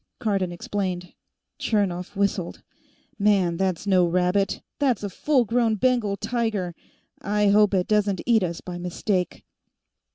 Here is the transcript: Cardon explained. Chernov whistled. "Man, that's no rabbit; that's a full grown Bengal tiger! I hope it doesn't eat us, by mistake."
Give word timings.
Cardon 0.17 0.51
explained. 0.51 1.13
Chernov 1.59 2.15
whistled. 2.15 2.63
"Man, 3.19 3.57
that's 3.57 3.85
no 3.85 4.07
rabbit; 4.07 4.63
that's 4.79 5.03
a 5.03 5.11
full 5.11 5.45
grown 5.45 5.75
Bengal 5.75 6.17
tiger! 6.17 6.73
I 7.21 7.49
hope 7.49 7.75
it 7.75 7.87
doesn't 7.87 8.21
eat 8.25 8.41
us, 8.41 8.61
by 8.61 8.79
mistake." 8.79 9.43